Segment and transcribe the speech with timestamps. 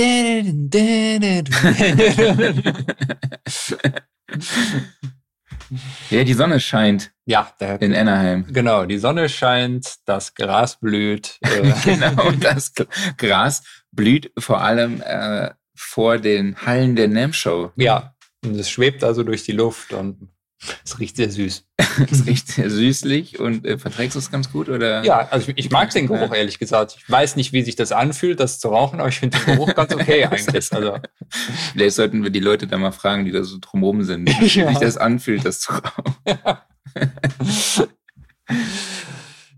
[6.10, 7.12] ja, die Sonne scheint.
[7.26, 8.46] Ja, der, in Anaheim.
[8.52, 11.38] Genau, die Sonne scheint, das Gras blüht.
[11.42, 11.72] Äh.
[11.84, 12.72] genau, das
[13.16, 17.70] Gras blüht vor allem äh, vor den Hallen der NAM Show.
[17.76, 20.30] Ja, und es schwebt also durch die Luft und
[20.84, 21.64] es riecht sehr süß.
[22.10, 24.68] es riecht sehr süßlich und äh, verträgst du es ganz gut?
[24.68, 25.04] Oder?
[25.04, 26.96] Ja, also ich, ich mag den Geruch, ehrlich gesagt.
[26.98, 29.74] Ich weiß nicht, wie sich das anfühlt, das zu rauchen, aber ich finde den Geruch
[29.74, 30.72] ganz okay eigentlich.
[30.72, 30.98] Also.
[31.72, 34.68] Vielleicht sollten wir die Leute da mal fragen, die da so drumherum sind, wie ja.
[34.68, 36.14] sich das anfühlt, das zu rauchen.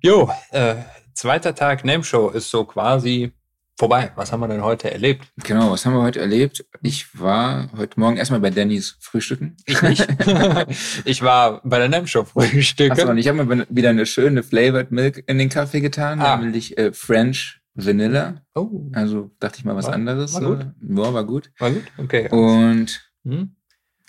[0.02, 0.76] Jo, äh,
[1.14, 3.32] zweiter Tag Name Show ist so quasi
[3.82, 4.12] vorbei.
[4.14, 5.26] Was haben wir denn heute erlebt?
[5.42, 6.64] Genau, was haben wir heute erlebt?
[6.82, 9.56] Ich war heute Morgen erstmal bei Dannys Frühstücken.
[9.66, 10.06] Ich nicht.
[11.04, 12.92] ich war bei der NAM Show Frühstücken.
[12.92, 16.36] Achso, und ich habe mir wieder eine schöne Flavored Milk in den Kaffee getan, ah.
[16.36, 18.42] nämlich äh, French Vanilla.
[18.54, 18.88] Oh.
[18.92, 20.34] Also dachte ich mal was war, anderes.
[20.34, 20.66] War gut.
[20.80, 21.50] Ja, war gut.
[21.58, 22.28] War gut, okay.
[22.30, 23.56] Und hm?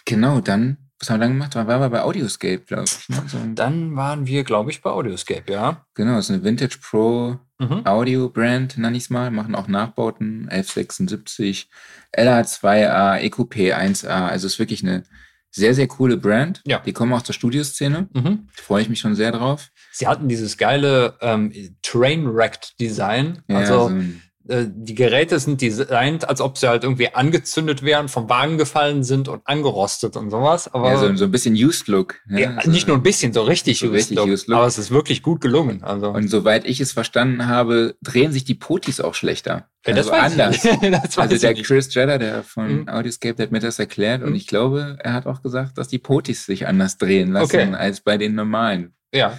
[0.06, 1.54] genau, dann was haben wir dann gemacht?
[1.54, 3.10] Dann waren wir bei Audioscape, glaube ich.
[3.10, 3.24] Ne?
[3.28, 5.86] So dann waren wir, glaube ich, bei Audioscape, ja.
[5.96, 7.86] Genau, das ist eine Vintage Pro mhm.
[7.86, 9.30] Audio Brand, nenne ich es mal.
[9.30, 11.70] Machen auch Nachbauten, 1176,
[12.16, 14.30] LA2A, EQP 1A.
[14.30, 15.04] Also ist wirklich eine
[15.52, 16.62] sehr, sehr coole Brand.
[16.66, 16.80] Ja.
[16.80, 18.08] Die kommen auch zur Studioszene.
[18.14, 18.48] Mhm.
[18.56, 19.72] Da freue ich mich schon sehr drauf.
[19.92, 21.52] Sie hatten dieses geile ähm,
[21.82, 23.44] Train-Wrecked-Design.
[23.50, 28.10] Ja, also so ein die Geräte sind designt, als ob sie halt irgendwie angezündet wären,
[28.10, 30.74] vom Wagen gefallen sind und angerostet und sowas.
[30.74, 32.16] Aber ja, so, so ein bisschen Used Look.
[32.30, 34.58] Ja, ja also nicht nur ein bisschen, so richtig, so used, richtig look, used Look.
[34.58, 35.82] Aber es ist wirklich gut gelungen.
[35.84, 36.10] Also.
[36.10, 39.70] Und soweit ich es verstanden habe, drehen sich die Potis auch schlechter.
[39.86, 40.62] Ja, das also anders.
[41.04, 42.90] das also der Chris Jedder, der von mhm.
[42.90, 44.28] Audioscape, der hat mir das erklärt mhm.
[44.28, 47.74] und ich glaube, er hat auch gesagt, dass die Potis sich anders drehen lassen okay.
[47.74, 48.94] als bei den normalen.
[49.14, 49.38] Ja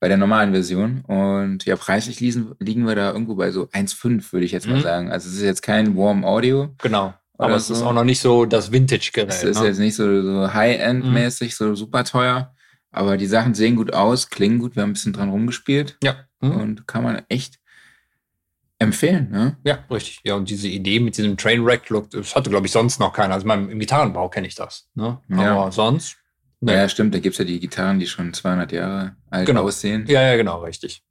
[0.00, 1.02] bei der normalen Version.
[1.02, 4.78] Und ja, preislich liegen, liegen wir da irgendwo bei so 1,5, würde ich jetzt mal
[4.78, 4.82] mhm.
[4.82, 5.12] sagen.
[5.12, 6.74] Also es ist jetzt kein Warm Audio.
[6.78, 7.14] Genau.
[7.36, 7.74] Aber es so.
[7.74, 9.28] ist auch noch nicht so das Vintage-Gerät.
[9.28, 9.68] Es ist ne?
[9.68, 11.54] jetzt nicht so, so High-End-mäßig, mhm.
[11.54, 12.54] so super teuer.
[12.90, 14.74] Aber die Sachen sehen gut aus, klingen gut.
[14.74, 15.96] Wir haben ein bisschen dran rumgespielt.
[16.02, 16.16] Ja.
[16.40, 16.52] Mhm.
[16.52, 17.60] Und kann man echt
[18.78, 19.30] empfehlen.
[19.30, 19.56] Ne?
[19.64, 20.20] Ja, richtig.
[20.24, 23.34] Ja, und diese Idee mit diesem Trainwreck-Look, das hatte, glaube ich, sonst noch keiner.
[23.34, 24.88] Also im Gitarrenbau kenne ich das.
[24.94, 25.18] Ne?
[25.30, 25.70] Aber ja.
[25.70, 26.16] sonst
[26.60, 26.74] Nee.
[26.74, 27.14] Ja, stimmt.
[27.14, 29.62] Da gibt es ja die Gitarren, die schon 200 Jahre alt genau.
[29.62, 30.04] aussehen.
[30.06, 31.02] Ja, ja, genau, richtig.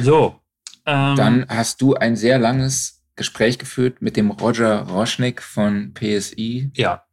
[0.00, 0.40] So.
[0.84, 6.70] Ähm, Dann hast du ein sehr langes Gespräch geführt mit dem Roger Roschnik von PSI.
[6.74, 7.04] Ja.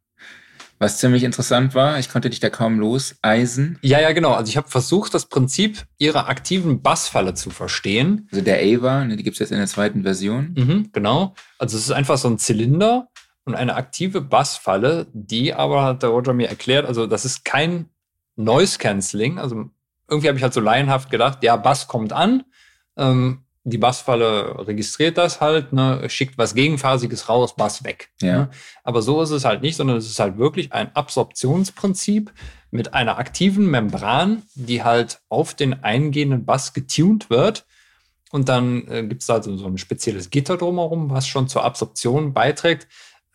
[0.78, 3.78] Was ziemlich interessant war, ich konnte dich da kaum loseisen.
[3.80, 4.32] Ja, ja, genau.
[4.32, 8.28] Also ich habe versucht, das Prinzip ihrer aktiven Bassfalle zu verstehen.
[8.30, 10.52] Also der Ava, ne, die gibt es jetzt in der zweiten Version.
[10.54, 11.34] Mhm, genau.
[11.58, 13.08] Also es ist einfach so ein Zylinder
[13.46, 17.88] und eine aktive Bassfalle, die aber, hat der Roger mir erklärt, also das ist kein
[18.34, 19.38] Noise Cancelling.
[19.38, 19.70] Also
[20.08, 22.44] irgendwie habe ich halt so laienhaft gedacht, ja, Bass kommt an,
[22.96, 28.10] ähm, die Bassfalle registriert das halt, ne, schickt was Gegenphasiges raus, Bass weg.
[28.20, 28.38] Ja.
[28.38, 28.50] Ne?
[28.84, 32.32] Aber so ist es halt nicht, sondern es ist halt wirklich ein Absorptionsprinzip
[32.70, 37.66] mit einer aktiven Membran, die halt auf den eingehenden Bass getuned wird.
[38.30, 41.64] Und dann äh, gibt es da so, so ein spezielles Gitter drumherum, was schon zur
[41.64, 42.86] Absorption beiträgt.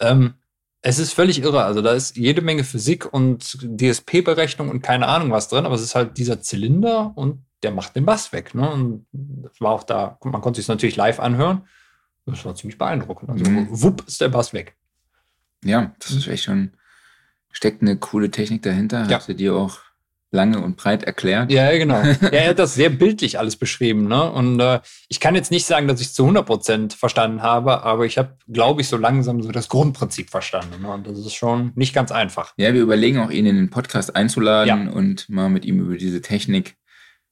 [0.01, 0.33] Ähm,
[0.81, 1.63] es ist völlig irre.
[1.63, 5.81] Also da ist jede Menge Physik und DSP-Berechnung und keine Ahnung was drin, aber es
[5.81, 8.55] ist halt dieser Zylinder und der macht den Bass weg.
[8.55, 8.69] Ne?
[8.69, 11.67] Und das war auch da, man konnte sich natürlich live anhören.
[12.25, 13.29] Das war ziemlich beeindruckend.
[13.29, 13.67] Also mhm.
[13.69, 14.75] wupp ist der Bass weg.
[15.63, 16.71] Ja, das ist echt schon,
[17.51, 19.07] steckt eine coole Technik dahinter.
[19.07, 19.17] Ja.
[19.17, 19.77] Hast du dir auch
[20.31, 21.51] lange und breit erklärt.
[21.51, 22.01] Ja, genau.
[22.21, 24.07] ja, er hat das sehr bildlich alles beschrieben.
[24.07, 24.31] Ne?
[24.31, 27.83] Und äh, ich kann jetzt nicht sagen, dass ich es zu 100 Prozent verstanden habe,
[27.83, 30.81] aber ich habe, glaube ich, so langsam so das Grundprinzip verstanden.
[30.81, 30.89] Ne?
[30.89, 32.53] Und das ist schon nicht ganz einfach.
[32.57, 34.91] Ja, wir überlegen auch, ihn in den Podcast einzuladen ja.
[34.91, 36.77] und mal mit ihm über diese Technik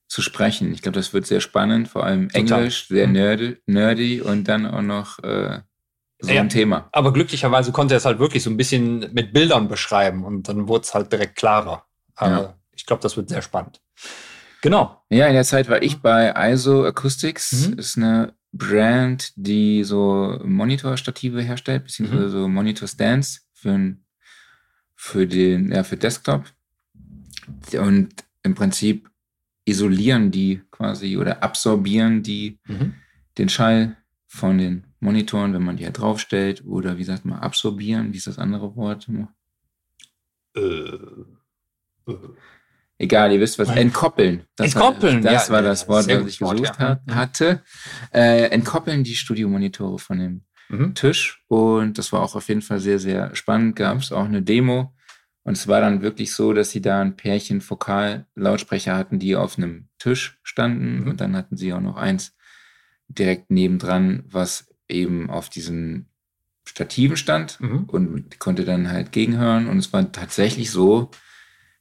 [0.06, 0.72] zu sprechen.
[0.74, 2.58] Ich glaube, das wird sehr spannend, vor allem Total.
[2.58, 3.12] Englisch, sehr mhm.
[3.14, 5.60] nerdy, nerdy und dann auch noch äh,
[6.18, 6.88] so ja, ein Thema.
[6.92, 10.68] Aber glücklicherweise konnte er es halt wirklich so ein bisschen mit Bildern beschreiben und dann
[10.68, 11.86] wurde es halt direkt klarer.
[12.20, 13.80] Ja ich glaube, das wird sehr spannend.
[14.62, 15.02] Genau.
[15.08, 17.68] Ja, in der Zeit war ich bei ISO Acoustics.
[17.68, 17.78] Mhm.
[17.78, 22.30] Ist eine Brand, die so Monitorstative herstellt, beziehungsweise mhm.
[22.30, 23.96] so Monitor-Stands für,
[24.96, 26.44] für den, ja, für Desktop.
[27.72, 28.10] Und
[28.42, 29.10] im Prinzip
[29.64, 32.94] isolieren die quasi oder absorbieren die mhm.
[33.38, 33.96] den Schall
[34.26, 36.64] von den Monitoren, wenn man die halt draufstellt.
[36.66, 38.12] Oder wie sagt man, absorbieren?
[38.12, 39.08] Wie ist das andere Wort?
[40.54, 42.18] Äh, äh.
[43.00, 43.70] Egal, ihr wisst was.
[43.70, 44.42] Entkoppeln.
[44.56, 45.24] Das entkoppeln.
[45.24, 47.14] War, das ja, war das Wort, was ich gesucht Wort, ja.
[47.14, 47.62] hatte.
[48.12, 50.94] Äh, entkoppeln die Studiomonitore von dem mhm.
[50.94, 51.42] Tisch.
[51.48, 53.76] Und das war auch auf jeden Fall sehr, sehr spannend.
[53.76, 54.94] Gab es auch eine Demo.
[55.44, 59.56] Und es war dann wirklich so, dass sie da ein Pärchen Vokal-Lautsprecher hatten, die auf
[59.56, 61.00] einem Tisch standen.
[61.00, 61.08] Mhm.
[61.08, 62.36] Und dann hatten sie auch noch eins
[63.08, 66.10] direkt nebendran, was eben auf diesen
[66.66, 67.84] Stativen stand Mhm.
[67.84, 69.68] und konnte dann halt gegenhören.
[69.68, 71.10] Und es war tatsächlich so,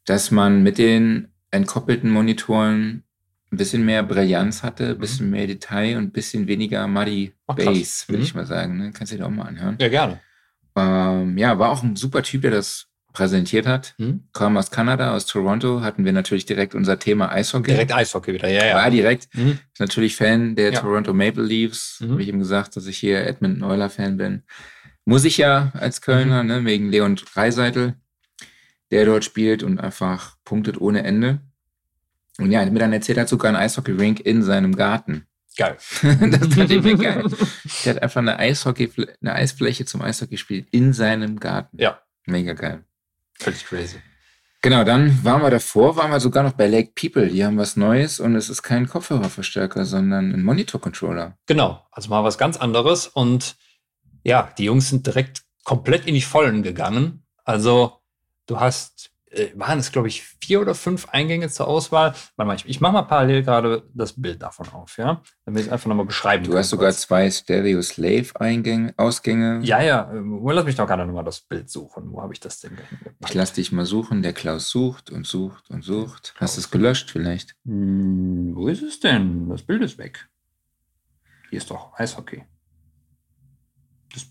[0.09, 3.03] dass man mit den entkoppelten Monitoren
[3.51, 7.55] ein bisschen mehr Brillanz hatte, ein bisschen mehr Detail und ein bisschen weniger Muddy Ach.
[7.55, 8.23] Bass, würde Mhm.
[8.25, 8.77] ich mal sagen.
[8.77, 8.91] Ne?
[8.91, 9.75] Kannst du dir auch mal anhören.
[9.79, 10.19] Ja, gerne.
[10.75, 13.95] Ähm, ja, war auch ein super Typ, der das präsentiert hat.
[13.97, 14.23] Mhm.
[14.33, 17.71] Kam aus Kanada, aus Toronto, hatten wir natürlich direkt unser Thema Eishockey.
[17.71, 18.75] Direkt Eishockey wieder, ja, ja.
[18.75, 19.51] War direkt Mhm.
[19.73, 20.79] ist natürlich Fan der Ja.
[20.79, 21.99] Toronto Maple Leafs.
[22.01, 22.11] Mhm.
[22.11, 24.43] Habe ich ihm gesagt, dass ich hier Edmund Euler Fan bin.
[25.05, 26.49] Muss ich ja als Kölner, Mhm.
[26.49, 27.95] ne, wegen Leon Dreiseitel,
[28.91, 31.39] der dort spielt und einfach punktet ohne Ende.
[32.37, 35.27] Und ja, er hat mir dann erzählt, er hat sogar einen Eishockey-Rink in seinem Garten.
[35.57, 35.75] Geil.
[36.01, 37.25] das fand ich geil.
[37.83, 38.91] Der hat einfach eine Eishockey,
[39.21, 41.77] eine Eisfläche zum Eishockey spielen in seinem Garten.
[41.77, 41.99] Ja.
[42.25, 42.85] Mega geil.
[43.39, 43.97] Völlig crazy.
[44.61, 47.27] Genau, dann waren wir davor, waren wir sogar noch bei Lake People.
[47.27, 51.37] Die haben was Neues und es ist kein Kopfhörerverstärker, sondern ein Monitor-Controller.
[51.45, 53.07] Genau, also mal was ganz anderes.
[53.07, 53.55] Und
[54.23, 57.23] ja, die Jungs sind direkt komplett in die Vollen gegangen.
[57.45, 57.98] Also
[58.49, 62.15] du hast, äh, waren es glaube ich vier oder fünf Eingänge zur Auswahl.
[62.35, 65.67] Warte mal, ich, ich mache mal parallel gerade das Bild davon auf, ja, damit ich
[65.67, 67.01] es einfach nochmal beschreiben Du kann hast sogar kurz.
[67.01, 69.59] zwei Stereo-Slave-Eingänge, Ausgänge.
[69.63, 72.11] Ja, ja, äh, lass mich doch gerade nochmal das Bild suchen.
[72.11, 73.29] Wo habe ich das denn hingepackt?
[73.29, 74.23] Ich lass dich mal suchen.
[74.23, 76.33] Der Klaus sucht und sucht und sucht.
[76.37, 77.55] Hast du es gelöscht vielleicht?
[77.65, 79.47] Hm, wo ist es denn?
[79.49, 80.27] Das Bild ist weg.
[81.51, 82.43] Hier ist doch Eishockey.
[84.13, 84.25] Das,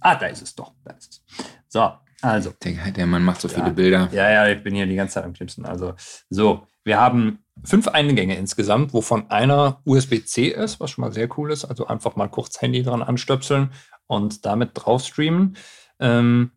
[0.00, 0.72] ah, da ist es doch.
[0.84, 1.46] Da ist es.
[1.68, 1.92] So,
[2.30, 2.52] also.
[2.64, 3.72] Der, der Mann macht so viele Ja.
[3.72, 4.08] Bilder.
[4.12, 5.64] Ja, ja, ich bin hier die ganze Zeit am Knipsen.
[5.64, 5.94] Also,
[6.30, 11.50] so, wir haben fünf Eingänge insgesamt, wovon einer USB-C ist, was schon mal sehr cool
[11.50, 11.64] ist.
[11.64, 13.70] Also einfach mal kurz Handy dran anstöpseln
[14.06, 15.56] und damit drauf streamen.
[15.98, 16.52] Ähm,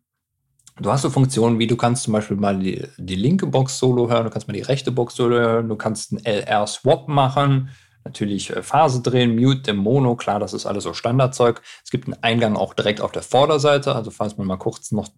[0.80, 4.08] du hast so Funktionen wie, du kannst zum Beispiel mal die, die linke Box Solo
[4.08, 7.70] hören, du kannst mal die rechte Box Solo hören, du kannst einen LR-Swap machen,
[8.04, 11.60] natürlich äh, Phase drehen, Mute, dem Mono, klar, das ist alles so Standardzeug.
[11.84, 15.08] Es gibt einen Eingang auch direkt auf der Vorderseite, also falls man mal kurz noch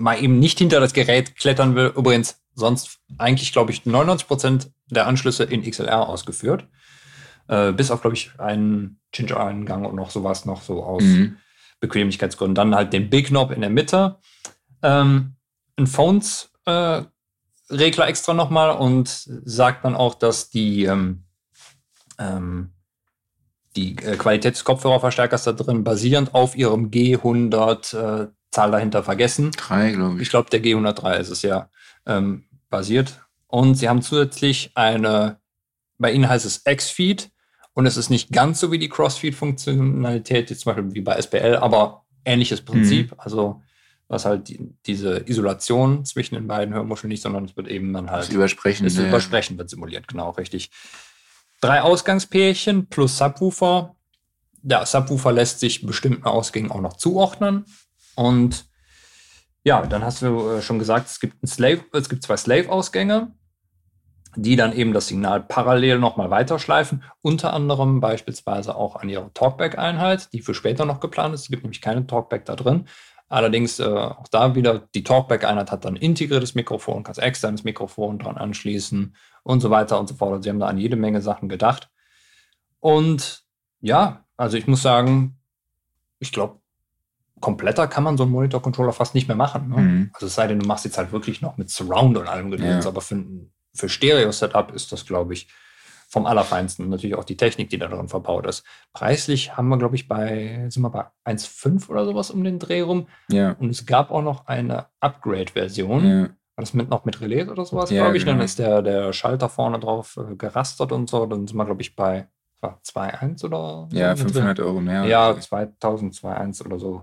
[0.00, 1.92] mal eben nicht hinter das Gerät klettern will.
[1.94, 6.66] Übrigens, sonst eigentlich, glaube ich, 99% der Anschlüsse in XLR ausgeführt.
[7.48, 11.36] Äh, bis auf, glaube ich, einen Ginger-Eingang und noch sowas noch so aus Mhm.
[11.80, 12.54] Bequemlichkeitsgründen.
[12.54, 14.18] Dann halt den Big Knob in der Mitte.
[14.82, 15.36] Ähm,
[15.76, 17.04] ein Phones-Regler
[18.08, 21.24] extra nochmal und sagt dann auch, dass die, ähm,
[22.18, 22.72] ähm,
[23.76, 29.50] die äh, Qualität des Kopfhörerverstärkers da drin basierend auf ihrem G100 äh, Zahl dahinter vergessen.
[29.52, 30.22] Drei, glaube ich.
[30.22, 31.68] Ich glaube, der G103 ist es ja
[32.06, 33.20] ähm, basiert.
[33.46, 35.38] Und sie haben zusätzlich eine,
[35.98, 37.30] bei ihnen heißt es X-Feed
[37.74, 41.56] und es ist nicht ganz so wie die Crossfeed-Funktionalität, jetzt zum Beispiel wie bei SPL,
[41.56, 43.14] aber ähnliches Prinzip.
[43.18, 43.62] Also
[44.08, 48.10] was halt die, diese Isolation zwischen den beiden Hörmuscheln nicht, sondern es wird eben dann
[48.10, 48.84] halt Das Übersprechen.
[48.84, 50.70] das Übersprechen wird simuliert, genau, richtig.
[51.60, 53.94] Drei Ausgangspärchen plus Subwoofer.
[54.62, 57.64] Der Subwoofer lässt sich bestimmten Ausgängen auch noch zuordnen.
[58.20, 58.66] Und
[59.64, 63.32] ja, dann hast du äh, schon gesagt, es gibt, ein Slave, es gibt zwei Slave-Ausgänge,
[64.36, 67.02] die dann eben das Signal parallel nochmal weiterschleifen.
[67.22, 71.44] Unter anderem beispielsweise auch an ihre Talkback-Einheit, die für später noch geplant ist.
[71.44, 72.84] Es gibt nämlich keine Talkback da drin.
[73.30, 78.36] Allerdings äh, auch da wieder, die Talkback-Einheit hat dann integriertes Mikrofon, kannst externes Mikrofon dran
[78.36, 80.32] anschließen und so weiter und so fort.
[80.32, 81.88] Also sie haben da an jede Menge Sachen gedacht.
[82.80, 83.44] Und
[83.80, 85.38] ja, also ich muss sagen,
[86.18, 86.59] ich glaube,
[87.40, 89.68] kompletter kann man so einen Monitor-Controller fast nicht mehr machen.
[89.68, 89.76] Ne?
[89.78, 90.10] Mhm.
[90.12, 92.84] Also es sei denn, du machst jetzt halt wirklich noch mit Surround und allem Gedöns,
[92.84, 92.90] Ja.
[92.90, 93.22] aber für,
[93.74, 95.48] für Stereo-Setup ist das, glaube ich,
[96.08, 96.84] vom Allerfeinsten.
[96.84, 98.64] Und Natürlich auch die Technik, die da drin verbaut ist.
[98.92, 102.80] Preislich haben wir, glaube ich, bei, sind wir bei 1,5 oder sowas um den Dreh
[102.80, 103.06] rum.
[103.30, 103.52] Ja.
[103.60, 106.04] Und es gab auch noch eine Upgrade-Version.
[106.06, 106.22] ja.
[106.56, 108.24] War das mit noch mit Relais oder sowas, Ja, glaube ich?
[108.24, 108.44] Dann genau.
[108.44, 111.24] ist der, der Schalter vorne drauf äh, gerastert und so.
[111.26, 112.28] Dann sind wir, glaube ich, bei
[112.60, 114.28] war 2,1 oder so Ja, mit drin.
[114.30, 115.04] 500 Euro mehr.
[115.06, 115.48] Ja, oder so.
[115.48, 117.02] 2000, 2,1 oder so.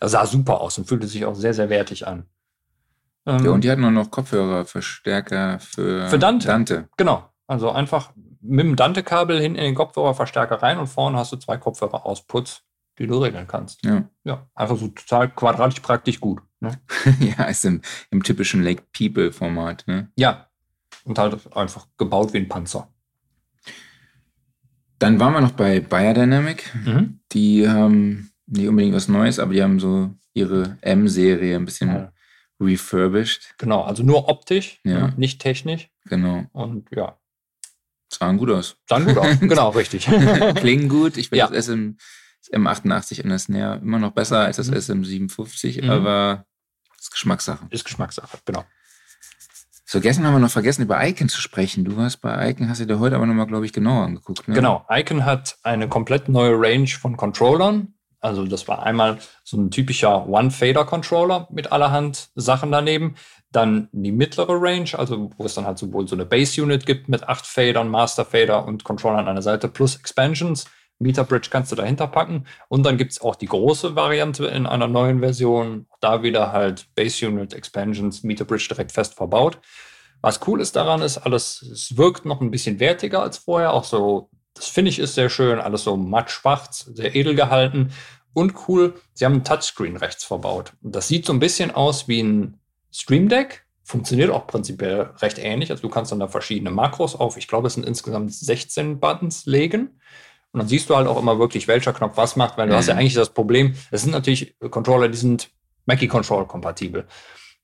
[0.00, 2.26] Das sah super aus und fühlte sich auch sehr, sehr wertig an.
[3.26, 6.48] Ähm, ja, und die hatten auch noch Kopfhörerverstärker für, Für Dante.
[6.48, 6.88] Dante.
[6.96, 7.28] Genau.
[7.46, 11.56] Also einfach mit dem Dante-Kabel hin in den Kopfhörerverstärker rein und vorne hast du zwei
[11.56, 12.62] Kopfhörer-Outputs,
[12.98, 13.84] die du regeln kannst.
[13.84, 14.04] Ja.
[14.24, 16.40] Ja, einfach so total quadratisch praktisch gut.
[16.60, 16.80] Ne?
[17.20, 19.84] ja, ist im, im typischen Lake People-Format.
[19.86, 20.10] Ne?
[20.16, 20.46] Ja.
[21.04, 22.88] Und halt einfach gebaut wie ein Panzer.
[24.98, 26.74] Dann waren wir noch bei Biodynamic.
[26.74, 27.20] Mhm.
[27.32, 32.12] Die haben nicht unbedingt was Neues, aber die haben so ihre M-Serie ein bisschen Ja.
[32.60, 33.54] refurbished.
[33.58, 35.08] Genau, also nur optisch, Ja.
[35.08, 35.14] ne?
[35.16, 35.88] nicht technisch.
[36.06, 36.44] Genau.
[36.52, 37.18] Und ja,
[38.12, 38.76] Sahen gut aus.
[38.88, 39.38] dann gut aus.
[39.40, 40.06] genau, richtig.
[40.56, 41.16] Klingen gut.
[41.16, 41.46] Ich finde Ja.
[41.48, 41.92] das SM,
[42.40, 44.74] das M88 an der Snare immer noch besser als das Mhm.
[44.76, 45.90] SM57, Mhm.
[45.90, 46.46] aber
[46.98, 47.66] ist Geschmackssache.
[47.70, 48.64] Ist Geschmackssache, genau.
[49.90, 51.84] So, gestern haben wir noch vergessen, über Icon zu sprechen.
[51.84, 54.46] Du warst bei Icon, hast du dir heute aber nochmal, glaube ich, genauer angeguckt.
[54.46, 54.54] Ne?
[54.54, 57.94] Genau, Icon hat eine komplett neue Range von Controllern.
[58.20, 63.14] Also das war einmal so ein typischer One-Fader-Controller mit allerhand Sachen daneben.
[63.52, 67.28] Dann die mittlere Range, also wo es dann halt sowohl so eine Base-Unit gibt mit
[67.28, 70.66] acht Fadern, Master-Fader und Controller an einer Seite plus Expansions.
[70.98, 72.46] Meter Bridge kannst du dahinter packen.
[72.68, 75.86] Und dann gibt es auch die große Variante in einer neuen Version.
[76.00, 79.60] Da wieder halt Base Unit, Expansions, Meter Bridge direkt fest verbaut.
[80.20, 83.72] Was cool ist daran, ist alles, es wirkt noch ein bisschen wertiger als vorher.
[83.72, 85.58] Auch so, das finde ich ist sehr schön.
[85.58, 87.92] Alles so matt schwarz, sehr edel gehalten.
[88.34, 90.72] Und cool, sie haben ein Touchscreen rechts verbaut.
[90.80, 92.60] Das sieht so ein bisschen aus wie ein
[92.92, 93.64] Stream Deck.
[93.82, 95.70] Funktioniert auch prinzipiell recht ähnlich.
[95.70, 99.46] Also du kannst dann da verschiedene Makros auf, ich glaube, es sind insgesamt 16 Buttons
[99.46, 99.98] legen.
[100.52, 102.86] Und dann siehst du halt auch immer wirklich, welcher Knopf was macht, weil du hast
[102.86, 103.00] ja mhm.
[103.00, 105.50] eigentlich das Problem, es sind natürlich Controller, die sind
[105.84, 107.06] Mackie Control kompatibel.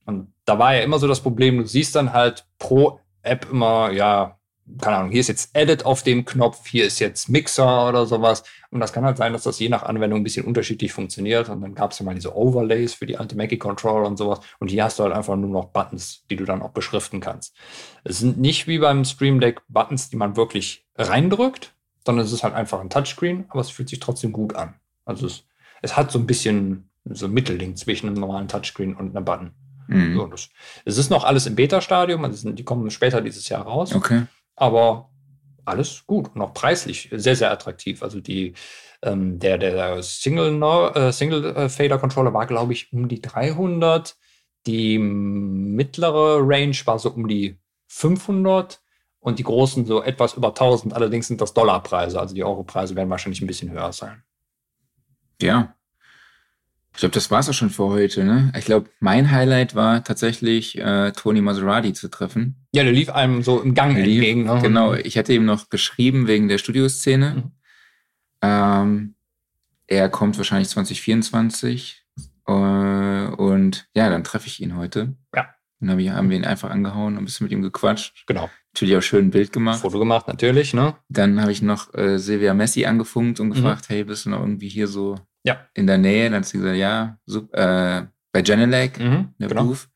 [0.07, 3.91] Und da war ja immer so das Problem, du siehst dann halt pro App immer,
[3.91, 4.39] ja,
[4.81, 8.45] keine Ahnung, hier ist jetzt Edit auf dem Knopf, hier ist jetzt Mixer oder sowas.
[8.71, 11.49] Und das kann halt sein, dass das je nach Anwendung ein bisschen unterschiedlich funktioniert.
[11.49, 14.41] Und dann gab es ja mal diese Overlays für die alte Mackie Controller und sowas.
[14.59, 17.55] Und hier hast du halt einfach nur noch Buttons, die du dann auch beschriften kannst.
[18.05, 21.75] Es sind nicht wie beim Stream Deck Buttons, die man wirklich reindrückt,
[22.07, 24.75] sondern es ist halt einfach ein Touchscreen, aber es fühlt sich trotzdem gut an.
[25.05, 25.45] Also es,
[25.83, 29.51] es hat so ein bisschen so ein Mittelding zwischen einem normalen Touchscreen und einem Button.
[29.89, 30.17] Mhm.
[30.17, 30.49] So, das,
[30.87, 33.95] es ist noch alles im Beta-Stadium, also die kommen später dieses Jahr raus.
[33.95, 34.25] Okay.
[34.57, 35.11] Aber
[35.65, 38.03] alles gut und auch preislich sehr, sehr attraktiv.
[38.03, 38.55] Also die,
[39.03, 40.63] ähm, der, der Single,
[40.95, 44.17] äh, Single äh, Fader Controller war, glaube ich, um die 300.
[44.67, 47.59] Die mittlere Range war so um die
[47.89, 48.81] 500
[49.21, 50.95] und die großen so etwas über 1000.
[50.95, 54.23] Allerdings sind das Dollarpreise, also die Europreise werden wahrscheinlich ein bisschen höher sein.
[55.41, 55.75] Ja.
[56.95, 58.23] Ich glaube, das war es auch schon für heute.
[58.23, 58.53] Ne?
[58.57, 62.67] Ich glaube, mein Highlight war tatsächlich, äh, Tony Maserati zu treffen.
[62.73, 64.45] Ja, der lief einem so im Gang lief, entgegen.
[64.45, 64.61] Ne?
[64.63, 67.35] Genau, ich hatte ihm noch geschrieben wegen der Studioszene.
[67.35, 67.51] Mhm.
[68.43, 69.15] Ähm,
[69.89, 72.05] er kommt wahrscheinlich 2024.
[72.47, 75.17] Äh, und ja, dann treffe ich ihn heute.
[75.35, 75.49] Ja.
[75.81, 78.25] Dann hab ich, haben wir ihn einfach angehauen und ein bisschen mit ihm gequatscht.
[78.29, 78.49] Genau.
[78.73, 79.81] Natürlich auch schön ein Bild gemacht.
[79.81, 80.95] Foto gemacht, natürlich, ne?
[81.09, 83.55] Dann habe ich noch äh, Silvia Messi angefunkt und mhm.
[83.55, 83.95] gefragt, mhm.
[83.95, 85.67] hey, bist du noch irgendwie hier so ja.
[85.75, 86.31] in der Nähe?
[86.31, 89.65] Dann hat sie gesagt, ja, super, äh, bei Genelec, mhm, der genau.
[89.65, 89.89] Booth.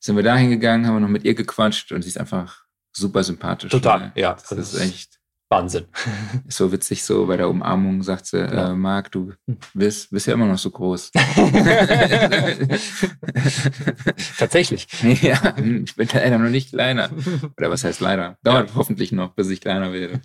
[0.00, 3.22] Sind wir da hingegangen, haben wir noch mit ihr gequatscht und sie ist einfach super
[3.22, 3.70] sympathisch.
[3.70, 4.12] Total, ne?
[4.14, 4.34] ja.
[4.34, 5.18] Das, das ist echt
[5.50, 5.86] Wahnsinn.
[6.46, 8.72] Ist so witzig, so bei der Umarmung sagt sie, genau.
[8.72, 9.32] äh, Marc, du
[9.72, 11.10] bist, bist ja immer noch so groß.
[14.38, 14.86] Tatsächlich.
[15.22, 17.08] Ja, ich bin leider noch nicht kleiner.
[17.56, 18.36] Oder was heißt leider?
[18.42, 18.76] Dauert ja.
[18.76, 20.20] hoffentlich noch, bis ich kleiner werde.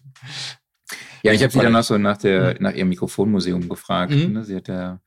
[1.23, 4.11] Ja, ich habe sie dann noch so nach, der, nach ihrem Mikrofonmuseum gefragt.
[4.11, 4.33] Mhm.
[4.33, 4.43] Ne?
[4.43, 4.99] Sie hat ja,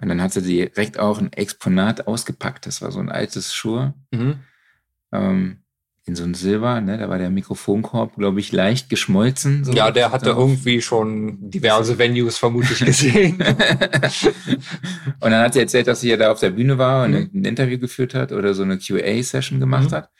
[0.00, 2.66] und dann hat sie direkt auch ein Exponat ausgepackt.
[2.66, 3.94] Das war so ein altes Schur.
[4.10, 4.40] Mhm.
[5.12, 5.64] Ähm,
[6.06, 6.98] in so ein Silber, ne?
[6.98, 9.64] Da war der Mikrofonkorb, glaube ich, leicht geschmolzen.
[9.64, 10.38] So ja, der hatte drauf.
[10.38, 13.38] irgendwie schon diverse Venues vermutlich gesehen.
[15.20, 17.30] und dann hat sie erzählt, dass sie ja da auf der Bühne war und mhm.
[17.32, 19.94] ein Interview geführt hat oder so eine QA-Session gemacht mhm.
[19.94, 20.10] hat.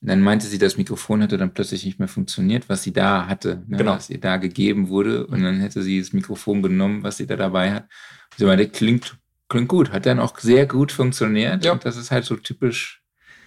[0.00, 3.26] Und dann meinte sie, das Mikrofon hatte dann plötzlich nicht mehr funktioniert, was sie da
[3.26, 3.78] hatte, ne?
[3.78, 3.96] genau.
[3.96, 5.26] was ihr da gegeben wurde.
[5.26, 7.82] Und dann hätte sie das Mikrofon genommen, was sie da dabei hat.
[7.84, 11.64] Und sie meinte, klingt, klingt gut, hat dann auch sehr gut funktioniert.
[11.64, 11.72] Ja.
[11.72, 13.02] Und das ist halt so typisch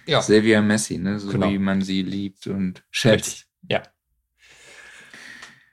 [0.06, 0.20] ja.
[0.20, 1.18] Silvia Messi, ne?
[1.18, 1.50] so genau.
[1.50, 3.26] wie man sie liebt und schätzt.
[3.26, 3.46] Richtig.
[3.70, 3.82] Ja.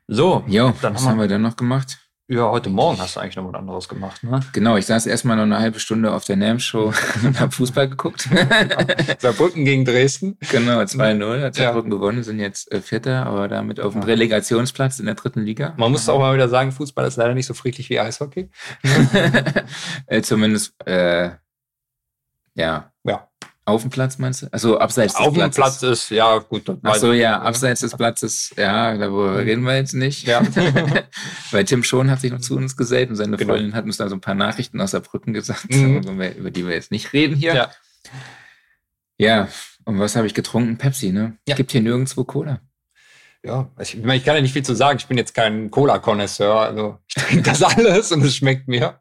[0.07, 2.08] So, jo, dann was haben wir, haben wir dann noch gemacht?
[2.31, 4.39] Ja, heute Morgen hast du eigentlich noch was anderes gemacht, ne?
[4.53, 6.93] Genau, ich saß erstmal noch eine halbe Stunde auf der NAM-Show
[7.24, 8.29] und habe Fußball geguckt.
[9.17, 10.38] Saarbrücken gegen Dresden.
[10.51, 11.98] Genau, 2-0 hat Saarbrücken ja.
[11.98, 15.74] gewonnen, sind jetzt äh, Vierter, aber damit auf dem Relegationsplatz in der dritten Liga.
[15.77, 18.51] Man muss auch mal wieder sagen, Fußball ist leider nicht so friedlich wie Eishockey.
[20.05, 21.31] äh, zumindest, äh,
[22.53, 22.91] ja.
[23.69, 24.47] Auf dem Platz meinst du?
[24.51, 25.59] Also abseits des Auf Platzes.
[25.63, 26.63] Auf dem Platz ist, ja, gut.
[26.83, 29.38] Ach so, ja, abseits des Platzes, ja, darüber mhm.
[29.38, 30.27] reden wir jetzt nicht.
[30.27, 30.41] Ja.
[31.51, 33.53] Weil Tim Schon hat sich noch zu uns gesellt und seine genau.
[33.53, 36.01] Freundin hat uns da so ein paar Nachrichten aus der Brücken gesagt, mhm.
[36.38, 37.53] über die wir jetzt nicht reden hier.
[37.53, 37.71] Ja.
[39.17, 39.49] Ja,
[39.83, 40.77] und was habe ich getrunken?
[40.77, 41.38] Pepsi, ne?
[41.47, 41.55] Ja.
[41.55, 42.61] Gibt hier nirgendwo Cola
[43.41, 45.00] ja, ich, ich, meine, ich kann ja nicht viel zu sagen.
[45.00, 46.60] Ich bin jetzt kein Cola-Konnoisseur.
[46.60, 49.00] Also ich trinke das alles und es schmeckt mir.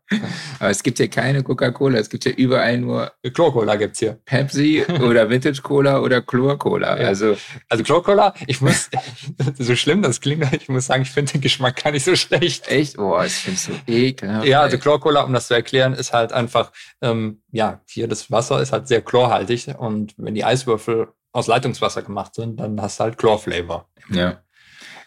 [0.61, 1.99] Aber es gibt hier keine Coca-Cola.
[1.99, 4.21] Es gibt hier überall nur Chlor-Cola gibt's hier.
[4.25, 7.01] Pepsi oder Vintage-Cola oder Chlor-Cola.
[7.01, 7.09] Ja.
[7.09, 7.37] Also,
[7.69, 8.89] also Chlor-Cola, ich muss,
[9.59, 12.69] so schlimm das klingt, ich muss sagen, ich finde den Geschmack gar nicht so schlecht.
[12.69, 12.97] Echt?
[12.97, 14.47] Boah, ich finde es so ekelhaft.
[14.47, 16.71] Ja, also Chlor-Cola, um das zu erklären, ist halt einfach,
[17.03, 22.03] ähm, ja, hier das Wasser ist halt sehr chlorhaltig und wenn die Eiswürfel aus Leitungswasser
[22.03, 23.89] gemacht sind, dann hast du halt Chlorflavor.
[24.11, 24.43] Ja.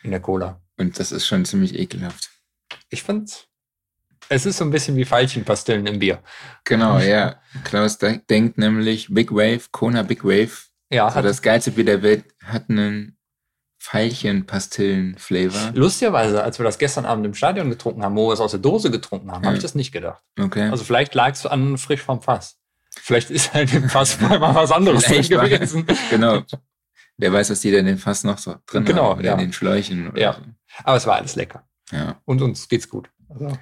[0.03, 0.61] In der Cola.
[0.77, 2.29] Und das ist schon ziemlich ekelhaft.
[2.89, 3.47] Ich fand's.
[4.29, 6.23] Es ist so ein bisschen wie Veilchenpastillen im Bier.
[6.63, 7.35] Genau, ja.
[7.63, 10.51] Klaus denkt nämlich Big Wave, Kona Big Wave
[10.89, 13.17] Ja, Also hat, das geilste Bier der Welt hat einen
[13.83, 15.71] Veilchen-Pastillen-Flavor.
[15.73, 18.59] lustigerweise, als wir das gestern Abend im Stadion getrunken haben, wo wir es aus der
[18.59, 19.47] Dose getrunken haben, Ja.
[19.47, 20.23] habe ich das nicht gedacht.
[20.39, 20.69] Okay.
[20.69, 22.57] Also vielleicht lag es an frisch vom Fass.
[22.95, 25.85] Vielleicht ist halt im Fass mal was anderes drin gewesen.
[26.09, 26.43] genau.
[27.17, 29.19] Wer weiß, was die da in den Fass noch so drin Genau, haben.
[29.19, 29.33] Oder ja.
[29.33, 30.11] in den Schläuchen.
[30.15, 30.33] Ja.
[30.33, 30.41] So.
[30.83, 31.67] Aber es war alles lecker.
[31.91, 32.19] ja.
[32.25, 33.09] Und uns geht's gut.
[33.29, 33.59] Also, wird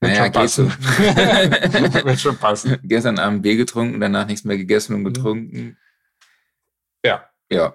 [0.00, 0.66] Naja, schon geht so.
[2.04, 2.78] wird schon passen.
[2.82, 5.76] Gestern Abend Bier getrunken, danach nichts mehr gegessen und getrunken.
[7.04, 7.28] Ja.
[7.50, 7.74] Ja.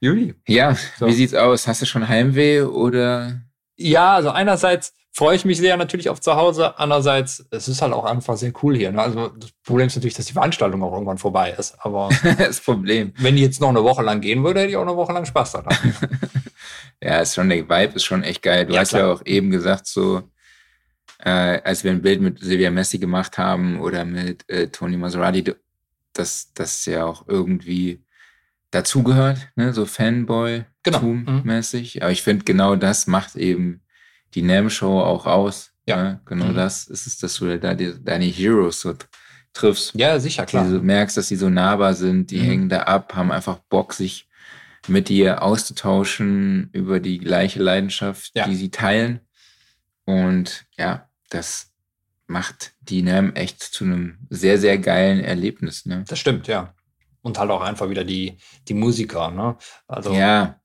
[0.00, 0.34] Juli.
[0.48, 1.06] ja, So.
[1.06, 1.66] wie sieht's aus?
[1.68, 3.40] Hast du schon Heimweh oder?
[3.76, 7.92] Ja, also einerseits freue ich mich sehr natürlich auf zu Hause, andererseits es ist halt
[7.92, 8.92] auch einfach sehr cool hier.
[8.92, 9.02] Ne?
[9.02, 11.74] Also das Problem ist natürlich, dass die Veranstaltung auch irgendwann vorbei ist.
[11.80, 13.12] Aber das Problem.
[13.18, 15.24] wenn die jetzt noch eine Woche lang gehen würde, hätte ich auch eine Woche lang
[15.24, 15.76] Spaß daran.
[17.04, 18.64] Ja, ist schon, der Vibe ist schon echt geil.
[18.64, 19.02] Du Ja, hast klar.
[19.02, 20.22] ja auch eben gesagt, so,
[21.18, 25.52] äh, als wir ein Bild mit Silvia Messi gemacht haben oder mit äh, Tony Maserati,
[26.12, 28.04] dass das ja auch irgendwie
[28.70, 29.72] dazugehört, ne?
[29.72, 29.82] so
[30.84, 30.98] Genau.
[30.98, 32.02] Fanboy-mäßig.
[32.02, 33.82] Aber ich finde, genau das macht eben
[34.34, 35.70] die NAM-Show auch aus.
[35.86, 36.02] Ja.
[36.02, 36.20] Ne?
[36.26, 36.54] Genau Mhm.
[36.54, 38.94] das ist es, dass du da die, deine Heroes so
[39.52, 39.92] triffst.
[39.94, 40.68] ja, sicher, klar.
[40.68, 42.44] Du merkst, dass sie so nahbar sind, die Mhm.
[42.44, 44.28] hängen da ab, haben einfach Bock, sich
[44.88, 48.46] mit dir auszutauschen über die gleiche Leidenschaft, Ja.
[48.48, 49.20] die sie teilen.
[50.04, 51.70] Und ja, das
[52.26, 55.86] macht die NAM echt zu einem sehr, sehr geilen Erlebnis.
[55.86, 56.04] Ne?
[56.08, 56.74] Das stimmt, ja.
[57.20, 59.56] Und halt auch einfach wieder die, die Musiker, ne?
[59.86, 60.60] Also, Ja,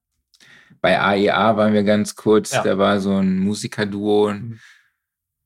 [0.81, 2.63] bei AEA waren wir ganz kurz, Ja.
[2.63, 4.59] da war so ein Musikerduo, Mhm.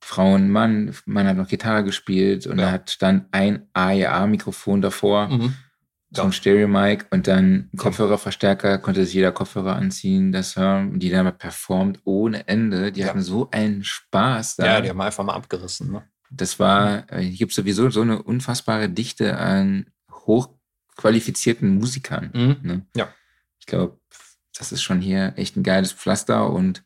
[0.03, 2.65] Frau und Mann, Mann hat noch Gitarre gespielt und Ja.
[2.65, 5.27] da hat stand ein AEA-Mikrofon davor.
[5.27, 5.53] Mhm.
[6.13, 10.99] so ein Stereo-Mic und dann ein Kopfhörerverstärker, konnte sich jeder Kopfhörer anziehen, das hören.
[10.99, 12.91] Die haben performt ohne Ende.
[12.91, 13.07] Die Ja.
[13.07, 14.65] hatten so einen Spaß da.
[14.65, 16.03] ja, die haben einfach mal abgerissen, ne?
[16.29, 22.29] das war, äh, hier gibt sowieso so eine unfassbare Dichte an hochqualifizierten Musikern.
[22.33, 22.55] Mhm.
[22.61, 22.85] Ne?
[22.93, 23.07] Ja.
[23.59, 23.97] Ich glaube,
[24.61, 26.83] das ist schon hier echt ein geiles Pflaster und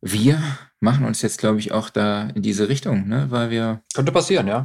[0.00, 0.42] wir
[0.80, 3.26] machen uns jetzt, glaube ich, auch da in diese Richtung, ne?
[3.30, 4.64] weil wir, Könnte passieren, ja.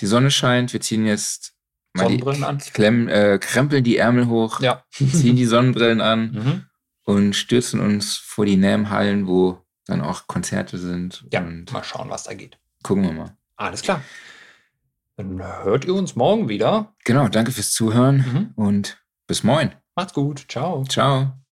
[0.00, 1.52] die Sonne scheint, wir ziehen jetzt
[1.92, 2.58] mal die, Sonnenbrillen an.
[2.58, 4.84] Klemm, äh, krempeln die Ärmel hoch, Ja.
[4.92, 6.62] ziehen die Sonnenbrillen an Mhm.
[7.04, 11.24] und stürzen uns vor die NAM-Hallen, wo dann auch Konzerte sind.
[11.32, 12.58] Ja, Und mal schauen, was da geht.
[12.82, 13.36] gucken wir mal.
[13.56, 14.00] Alles klar.
[15.16, 16.94] Dann hört ihr uns morgen wieder.
[17.04, 18.52] Genau, danke fürs Zuhören Mhm.
[18.54, 19.72] und bis morgen.
[19.98, 20.44] Macht's gut.
[20.48, 20.84] Ciao.
[20.84, 21.38] Ciao.